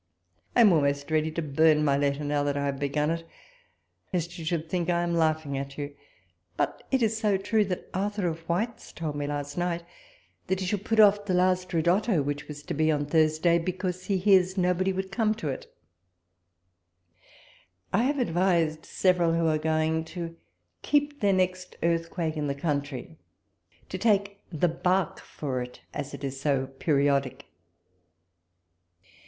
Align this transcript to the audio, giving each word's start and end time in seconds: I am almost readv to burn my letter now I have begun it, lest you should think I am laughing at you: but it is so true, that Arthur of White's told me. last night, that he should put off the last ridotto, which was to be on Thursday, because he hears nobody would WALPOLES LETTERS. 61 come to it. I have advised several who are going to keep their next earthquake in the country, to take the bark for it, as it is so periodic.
I 0.55 0.61
am 0.61 0.73
almost 0.73 1.09
readv 1.09 1.35
to 1.35 1.43
burn 1.43 1.85
my 1.85 1.95
letter 1.95 2.23
now 2.23 2.43
I 2.47 2.53
have 2.65 2.79
begun 2.79 3.11
it, 3.11 3.23
lest 4.11 4.39
you 4.39 4.43
should 4.45 4.67
think 4.67 4.89
I 4.89 5.03
am 5.03 5.13
laughing 5.13 5.59
at 5.59 5.77
you: 5.77 5.93
but 6.57 6.81
it 6.89 7.03
is 7.03 7.15
so 7.15 7.37
true, 7.37 7.63
that 7.65 7.87
Arthur 7.93 8.25
of 8.27 8.39
White's 8.49 8.91
told 8.91 9.15
me. 9.15 9.27
last 9.27 9.59
night, 9.59 9.83
that 10.47 10.59
he 10.59 10.65
should 10.65 10.85
put 10.85 10.99
off 10.99 11.25
the 11.25 11.35
last 11.35 11.71
ridotto, 11.71 12.23
which 12.23 12.47
was 12.47 12.63
to 12.63 12.73
be 12.73 12.91
on 12.91 13.05
Thursday, 13.05 13.59
because 13.59 14.05
he 14.05 14.17
hears 14.17 14.57
nobody 14.57 14.91
would 14.91 15.15
WALPOLES 15.15 15.43
LETTERS. 15.45 15.61
61 15.61 15.61
come 15.61 15.65
to 17.93 17.99
it. 17.99 18.01
I 18.01 18.03
have 18.05 18.17
advised 18.17 18.87
several 18.87 19.33
who 19.35 19.45
are 19.45 19.59
going 19.59 20.03
to 20.05 20.35
keep 20.81 21.19
their 21.19 21.31
next 21.31 21.75
earthquake 21.83 22.35
in 22.35 22.47
the 22.47 22.55
country, 22.55 23.19
to 23.89 23.99
take 23.99 24.41
the 24.51 24.67
bark 24.67 25.19
for 25.19 25.61
it, 25.61 25.81
as 25.93 26.15
it 26.15 26.23
is 26.23 26.41
so 26.41 26.65
periodic. 26.79 27.45